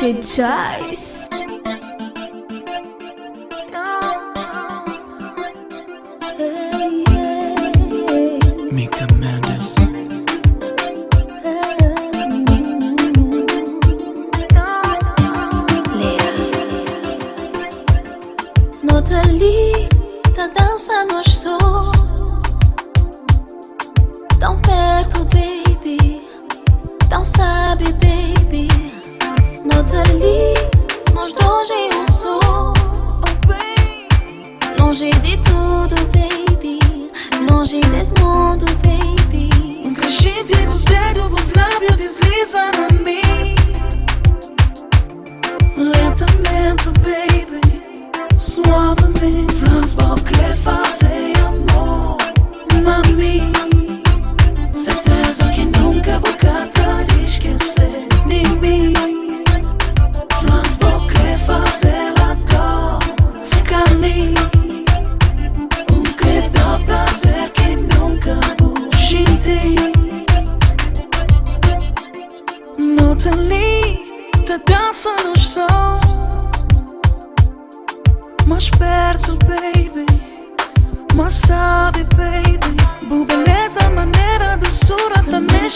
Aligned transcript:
today 0.00 0.99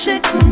shit. 0.05 0.44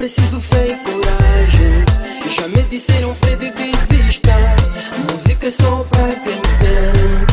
preciso 0.00 0.40
fé 0.40 0.66
e 0.66 0.76
coragem. 0.78 1.84
Já 2.34 2.48
me 2.48 2.62
disseram, 2.70 3.14
Fred, 3.14 3.50
desista. 3.50 4.32
Música 5.12 5.46
é 5.46 5.50
só 5.50 5.84
pra 5.90 6.08
quem 6.08 6.40
tem. 6.40 7.29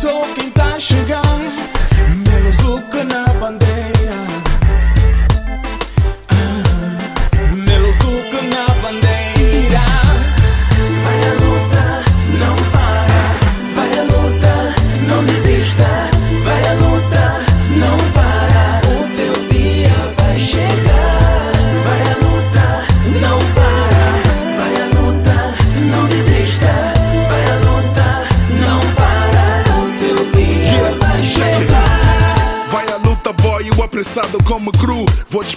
Sou 0.00 0.22
quem 0.36 0.48
tá 0.52 0.78
chegando. 0.78 1.27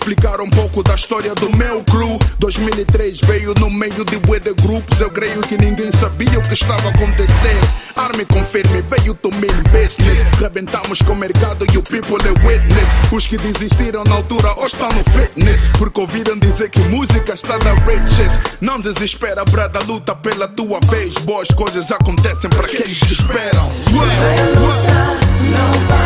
Explicar 0.01 0.42
um 0.42 0.50
pouco 0.50 0.81
da 0.81 0.95
história 0.95 1.36
do 1.36 1.56
meu 1.56 1.83
crew. 1.83 2.18
2003 2.39 3.21
veio 3.21 3.53
no 3.59 3.69
meio 3.69 4.03
de 4.03 4.18
bué 4.18 4.39
grupos. 4.39 5.00
Eu 5.00 5.12
creio 5.12 5.42
que 5.42 5.56
ninguém 5.57 5.92
sabia 5.92 6.39
o 6.39 6.42
que 6.42 6.56
estava 6.56 6.88
a 6.88 6.92
acontecer. 6.92 7.56
Arme 7.95 8.25
confirme, 8.25 8.81
veio 8.81 9.13
to 9.13 9.30
mean 9.30 9.62
business. 9.71 10.24
Rebentamos 10.39 11.03
com 11.03 11.13
o 11.13 11.15
mercado 11.15 11.68
e 11.71 11.77
o 11.77 11.83
people 11.83 12.18
é 12.25 12.48
witness. 12.48 12.89
Os 13.12 13.27
que 13.27 13.38
desistiram 13.38 14.03
na 14.03 14.15
altura 14.15 14.59
hoje 14.59 14.74
estão 14.74 14.89
no 14.89 15.03
fitness. 15.12 15.68
Porque 15.77 16.00
ouviram 16.00 16.38
dizer 16.39 16.71
que 16.71 16.80
música 16.80 17.33
está 17.33 17.59
na 17.59 17.74
riches. 17.86 18.42
Não 18.59 18.80
desespera, 18.80 19.45
brada, 19.45 19.80
luta 19.81 20.15
pela 20.15 20.48
tua 20.48 20.80
vez. 20.89 21.13
Boas 21.19 21.50
coisas 21.50 21.92
acontecem 21.92 22.50
para 22.50 22.65
aqueles 22.65 23.00
que 23.00 23.13
esperam. 23.13 23.69
A 25.92 26.00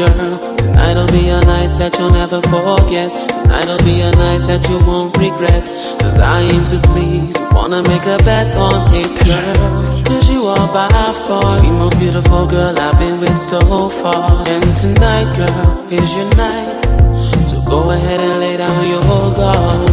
girl. 0.00 0.56
Tonight'll 0.56 1.06
be 1.08 1.28
a 1.28 1.40
night 1.44 1.72
that 1.78 1.92
you'll 1.98 2.12
never 2.12 2.40
forget. 2.48 3.08
Tonight'll 3.36 3.82
be 3.84 4.00
a 4.00 4.10
night 4.24 4.42
that 4.48 4.62
you 4.68 4.78
won't 4.88 5.12
regret. 5.16 5.64
Cause 6.00 6.18
I 6.18 6.40
aim 6.48 6.64
to 6.72 6.78
please. 6.88 7.36
Wanna 7.52 7.82
make 7.82 8.06
a 8.08 8.16
bet 8.24 8.48
on 8.56 8.80
it, 8.96 9.12
girl. 9.28 9.60
Cause 10.08 10.26
you 10.32 10.46
are 10.46 10.68
by 10.72 10.88
far 11.26 11.60
the 11.60 11.70
most 11.70 11.98
beautiful 11.98 12.48
girl 12.48 12.74
I've 12.78 12.98
been 12.98 13.20
with 13.20 13.36
so 13.36 13.60
far. 14.00 14.48
And 14.48 14.64
tonight, 14.80 15.28
girl, 15.36 15.68
is 15.92 16.08
your 16.16 16.30
night. 16.36 16.80
So 17.50 17.60
go 17.62 17.90
ahead 17.90 18.20
and 18.20 18.36
lay 18.40 18.56
down 18.56 18.80
your 18.88 19.04
guard. 19.36 19.90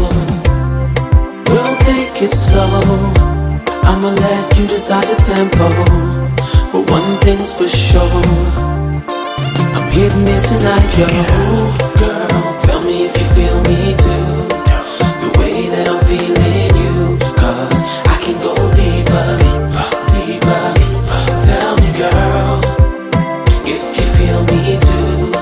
We'll 1.49 1.75
take 1.83 2.15
it 2.27 2.31
slow. 2.31 2.79
I'ma 3.83 4.11
let 4.23 4.57
you 4.57 4.67
decide 4.67 5.07
the 5.11 5.19
tempo. 5.31 5.67
But 6.71 6.83
one 6.91 7.09
thing's 7.25 7.51
for 7.53 7.67
sure. 7.67 8.76
Hitting 9.97 10.27
it 10.27 10.43
tonight, 10.45 10.93
yo. 10.95 11.07
Girl, 11.97 12.29
tell 12.61 12.81
me 12.83 13.05
if 13.05 13.17
you 13.17 13.25
feel 13.33 13.57
me 13.65 13.97
too. 13.97 14.29
The 15.23 15.29
way 15.39 15.69
that 15.73 15.89
I'm 15.89 15.97
feeling 16.05 16.69
you. 16.83 17.17
Cause 17.33 17.81
I 18.05 18.15
can 18.21 18.37
go 18.37 18.53
deeper, 18.77 19.27
deeper. 20.13 20.65
Tell 21.49 21.73
me, 21.81 21.89
girl, 21.97 22.61
if 23.65 23.81
you 23.97 24.05
feel 24.21 24.41
me 24.53 24.77
too. 24.85 25.33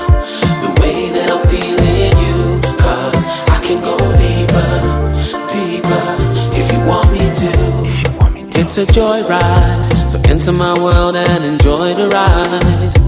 The 0.64 0.72
way 0.80 1.12
that 1.12 1.28
I'm 1.36 1.44
feeling 1.52 2.16
you. 2.24 2.56
Cause 2.80 3.20
I 3.52 3.60
can 3.60 3.78
go 3.84 3.96
deeper, 4.24 4.72
deeper. 5.52 6.04
If 6.56 6.72
you 6.72 6.80
want 6.88 7.12
me 7.12 7.28
to. 7.28 7.52
If 7.84 7.96
you 8.04 8.10
want 8.18 8.32
me 8.32 8.40
to. 8.40 8.60
It's 8.60 8.78
a 8.78 8.86
joyride, 8.86 9.84
so 10.08 10.18
enter 10.24 10.52
my 10.52 10.72
world 10.80 11.14
and 11.14 11.44
enjoy 11.44 11.92
the 11.92 12.08
ride. 12.08 13.05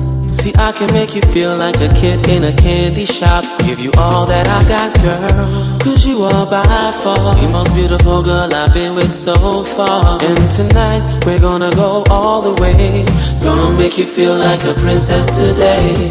See, 0.49 0.55
I 0.57 0.73
can 0.73 0.91
make 0.95 1.15
you 1.15 1.21
feel 1.21 1.57
like 1.57 1.77
a 1.77 1.93
kid 1.93 2.27
in 2.27 2.45
a 2.45 2.55
candy 2.55 3.05
shop. 3.05 3.45
Give 3.67 3.79
you 3.79 3.91
all 3.99 4.25
that 4.27 4.47
I 4.47 4.61
got, 4.67 4.91
girl. 5.03 5.79
Cause 5.79 6.07
you 6.07 6.23
are 6.23 6.47
by 6.47 6.93
far 7.03 7.35
the 7.37 7.49
most 7.51 7.75
beautiful 7.75 8.23
girl 8.23 8.49
I've 8.55 8.73
been 8.73 8.95
with 8.95 9.13
so 9.13 9.65
far. 9.65 10.19
And 10.23 10.51
tonight, 10.53 11.03
we're 11.27 11.41
gonna 11.41 11.71
go 11.73 12.03
all 12.09 12.41
the 12.41 12.55
way. 12.63 13.05
Gonna 13.43 13.77
make 13.77 13.99
you 13.99 14.07
feel 14.07 14.37
like 14.37 14.65
a 14.65 14.73
princess 14.73 15.27
today. 15.37 16.09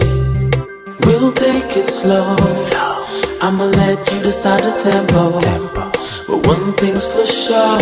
We'll 1.06 1.31
take 1.31 1.75
it 1.75 1.86
slow. 1.86 2.36
I'ma 3.42 3.66
let 3.66 4.00
you 4.12 4.22
decide 4.22 4.62
the 4.62 4.74
tempo. 4.89 5.39
But 6.28 6.45
one 6.45 6.74
thing's 6.74 7.07
for 7.07 7.25
sure. 7.25 7.80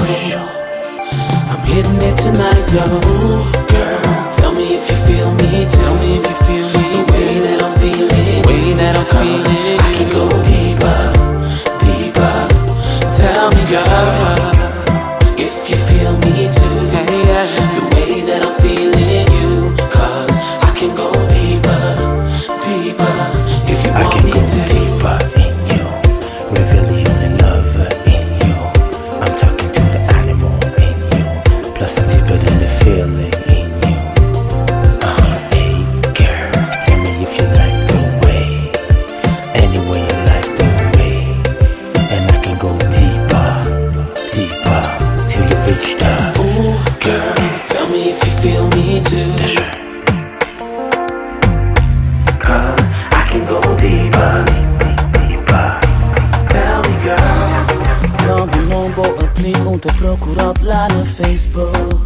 I'm 1.52 1.62
hitting 1.68 2.02
it 2.10 2.16
tonight, 2.26 2.66
yo. 2.76 2.86
Girl, 3.72 4.35
me 4.56 4.76
if 4.76 4.90
you 4.90 4.98
feel 5.08 5.32
me. 5.36 5.66
Tell 5.68 5.96
me 6.00 6.18
if 6.18 6.26
you 6.30 6.38
feel 6.48 6.68
me. 6.76 6.86
The 6.96 7.14
way 7.14 7.40
that 7.46 7.64
I'm 7.64 7.74
feeling. 7.80 8.42
The 8.42 8.48
way 8.48 8.74
that 8.74 8.96
I'm 8.96 9.06
feeling. 9.06 9.80
I 9.80 9.92
can 9.98 10.10
go 10.12 10.26
deeper, 10.50 11.00
deeper. 11.84 12.38
Tell 13.18 13.50
me, 13.52 13.64
girl, 13.70 14.45
te 59.86 59.94
procurar 59.98 60.54
lá 60.64 60.88
no 60.90 61.06
Facebook. 61.06 62.02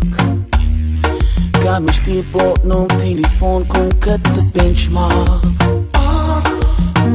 Cá 1.63 1.79
me 1.79 1.91
tipo 1.91 2.53
num 2.63 2.87
telefone 2.87 3.65
com 3.65 3.87
que 3.89 4.17
te 4.33 4.41
benchmark. 4.53 5.59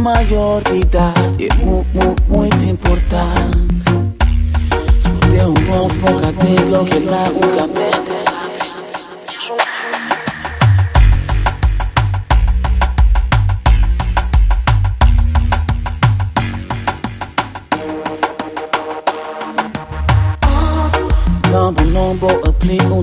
Maior 0.02 0.62
de 0.64 0.80
idade 0.80 1.48
é 1.50 1.54
muito, 1.64 1.86
muito, 1.94 2.22
muito 2.28 2.64
importante. 2.64 3.84
Se 5.00 5.08
puder 5.10 5.46
um 5.46 5.54
bom, 5.54 5.90
se 5.90 5.98
bom 5.98 6.16
cadeiro, 6.16 6.84
que 6.86 6.98
lá 7.00 7.24
um 7.24 7.56
cabeste 7.56 8.33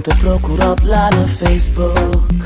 te 0.02 0.16
procurar 0.18 0.76
lá 0.84 1.10
no 1.12 1.28
Facebook. 1.28 2.46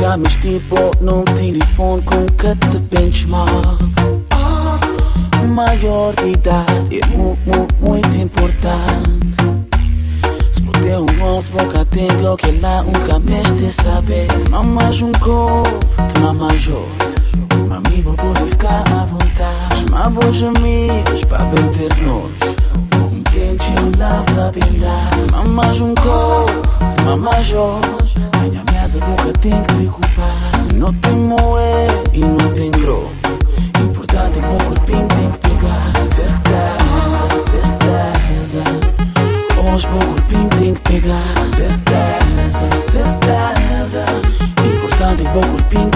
Cá 0.00 0.16
me 0.16 0.28
tipo 0.28 0.90
num 1.00 1.22
telefone 1.24 2.02
com 2.02 2.26
que 2.26 2.56
te 2.68 2.78
benchmark. 2.78 3.80
Maior 5.54 6.14
de 6.16 6.30
idade 6.30 7.00
é 7.00 7.06
muito, 7.16 7.40
muito, 7.46 7.74
muito 7.80 8.16
importante. 8.16 9.36
Se 10.52 10.60
puder 10.62 10.98
um 10.98 11.06
bom, 11.06 11.40
se 11.40 11.52
boca 11.52 11.84
tenho 11.86 12.36
que 12.36 12.50
lá 12.60 12.82
um 12.82 12.92
cabeste 13.06 13.70
saber. 13.70 14.26
Tomar 14.44 14.64
mais 14.64 15.00
um 15.02 15.12
copo, 15.12 15.80
tomar 16.14 16.34
mais 16.34 16.66
outro. 16.68 17.68
Mami, 17.68 18.02
vou 18.02 18.14
poder 18.14 18.46
ficar 18.46 18.82
à 18.92 19.04
vontade. 19.04 19.80
Chamar 19.80 20.10
bons 20.10 20.42
amigos 20.42 21.24
para 21.24 21.44
bater 21.44 21.90
nós 22.02 22.89
your 23.74 23.90
love 23.98 24.30
napenda 24.36 25.10
simama 25.16 25.74
junko 25.74 26.46
simama 26.96 27.40
jorge 27.40 28.14
anyamaza 28.42 28.98
mukatenga 28.98 29.74
culpar. 29.90 30.36
não 30.74 30.92
te 30.94 31.10
moe 31.10 31.86
e 32.12 32.20
não 32.20 32.54
te 32.54 32.62
engro 32.62 33.10
importante 33.80 34.38
é 34.38 34.42
que 34.42 34.48
o 34.48 34.68
corpinho 34.68 35.08
tem 35.08 35.30
que 35.30 35.38
pegar. 35.38 35.92
Certeza 36.00 36.90
certeza. 37.50 38.62
Hoje 39.62 39.86
o 39.86 39.90
corpinho 39.90 40.48
tem 40.58 40.74
que 40.74 40.80
pegar. 40.80 41.38
Certeza 41.38 42.70
certeza. 42.90 44.04
Importante 44.64 45.26
é 45.26 45.30
que 45.30 45.38
o 45.38 45.50
corpinho 45.50 45.89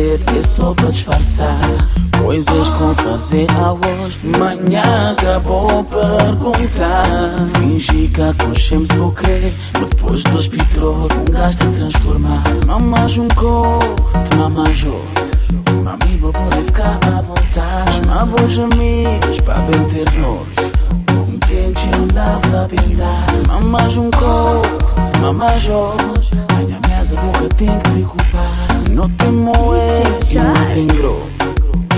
dizer 0.00 0.20
é 0.36 0.42
só 0.42 0.74
para 0.74 0.90
disfarçar 0.90 1.58
Coisas 2.22 2.68
com 2.70 2.94
fazer 2.94 3.46
a 3.52 3.72
hoje 3.72 4.18
Manhã 4.38 5.12
acabou 5.12 5.84
perguntar 5.84 7.46
Fingi 7.58 8.08
que 8.08 8.22
acochemos 8.22 8.88
o 8.90 9.12
quê 9.12 9.52
Depois 9.78 10.22
do 10.24 10.36
hospital 10.36 11.08
um 11.18 11.32
gás 11.32 11.56
te 11.56 11.64
transformar. 11.66 12.42
Mamas 12.66 13.16
um 13.18 13.28
coco, 13.28 13.96
te 14.24 14.36
mamas 14.36 14.84
outro 14.84 15.30
Mami 15.82 16.16
vou 16.18 16.32
poder 16.32 16.64
ficar 16.64 16.98
à 17.06 17.22
vontade. 17.22 17.92
Chamavas 17.92 18.58
amigos 18.58 19.40
para 19.44 19.58
bem 19.60 19.84
ter 19.84 20.06
nós 20.18 20.70
Entende, 21.28 21.90
andava 21.98 22.64
a 22.64 22.68
pindar 22.68 23.26
Te 23.32 23.48
mamas 23.48 23.96
um 23.96 24.10
coco, 24.10 25.10
te 25.10 25.18
mamas 25.20 25.68
outro 25.68 26.30
Minha 26.58 26.80
mesa 26.88 27.16
boca 27.16 27.48
tem 27.56 27.78
que 27.78 27.90
me 27.90 28.04
cuidar 28.04 28.29
não 28.90 29.08
te 29.10 29.26
mueves 29.26 30.32
e 30.32 30.38
não 30.38 30.52
te 30.72 30.80
engro. 30.80 31.30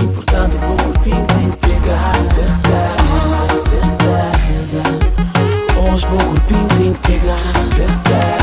Importante 0.01 0.57
como 0.57 0.89
o 0.89 0.99
pin 0.99 1.25
tem 1.25 1.51
que 1.51 1.57
pegar. 1.67 2.15
Certeza, 2.15 3.69
certeza. 3.69 4.81
Hoje 5.91 6.05
o 6.05 6.09
corpinho 6.09 6.67
tem 6.77 6.93
que 6.93 6.99
pegar. 7.11 7.37
Certeza. 7.57 8.42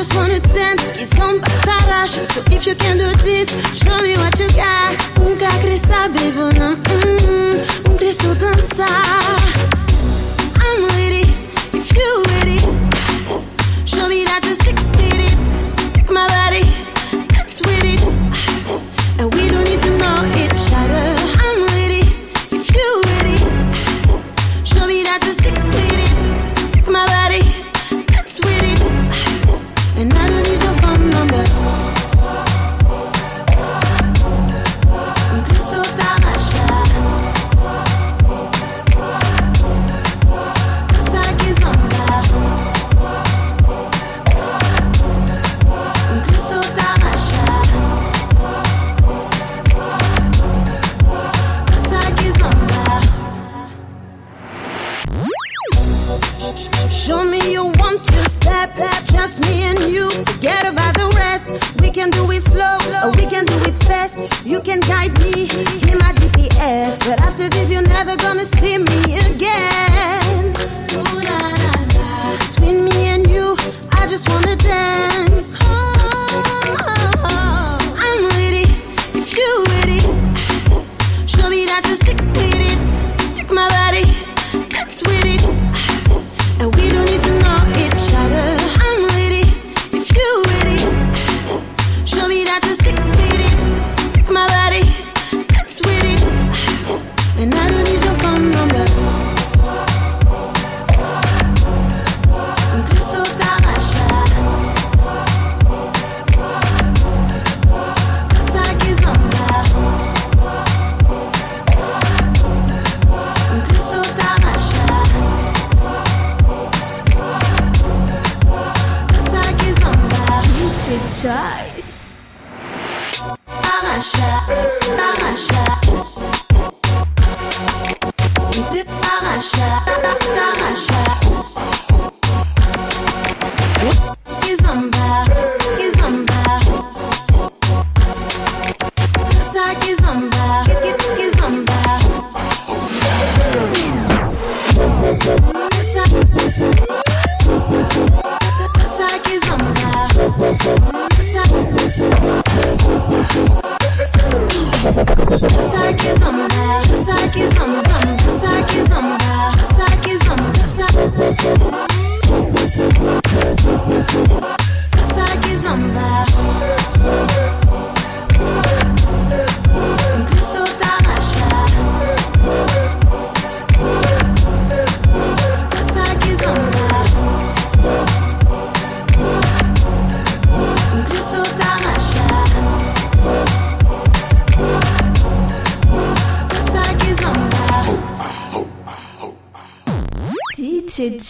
just 0.00 0.16
wanna 0.16 0.40
dance. 0.54 0.82
И 1.02 1.04
сон 1.14 1.40
потарашен 1.40 2.24
So 2.32 2.40
if 2.56 2.66
you 2.66 2.74
can 2.74 2.96
do 2.96 3.08
this, 3.22 3.48
show 3.80 3.96
me 4.00 4.16
what 4.16 4.38
you 4.40 4.48
got. 4.56 4.96
Nunca 5.18 5.48
cresta 5.60 6.08
vivo 6.14 6.48
não 6.58 6.72
um, 6.72 7.96
cresço 7.98 8.34
dançar 8.40 9.02
I'm 10.64 10.82
with 10.84 11.20
it, 11.20 11.28
if 11.74 11.88
you 11.98 12.10
with 12.28 12.56
it 12.56 12.64
Show 13.84 14.08
me 14.08 14.24
that 14.24 14.42
you're 14.46 14.56
with 14.96 15.26
it. 15.26 15.36
Take 15.94 16.10
my 16.10 16.26
body. 16.28 16.69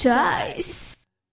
Choice. 0.00 0.79